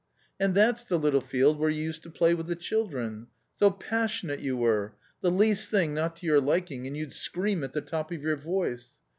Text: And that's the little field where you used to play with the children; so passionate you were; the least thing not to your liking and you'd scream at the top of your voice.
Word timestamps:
And 0.39 0.55
that's 0.55 0.83
the 0.83 0.97
little 0.97 1.21
field 1.21 1.59
where 1.59 1.69
you 1.69 1.83
used 1.83 2.01
to 2.01 2.09
play 2.09 2.33
with 2.33 2.47
the 2.47 2.55
children; 2.55 3.27
so 3.53 3.69
passionate 3.69 4.39
you 4.39 4.57
were; 4.57 4.93
the 5.21 5.29
least 5.29 5.69
thing 5.69 5.93
not 5.93 6.15
to 6.15 6.25
your 6.25 6.41
liking 6.41 6.87
and 6.87 6.97
you'd 6.97 7.13
scream 7.13 7.63
at 7.63 7.73
the 7.73 7.81
top 7.81 8.11
of 8.11 8.19
your 8.23 8.35
voice. 8.35 8.93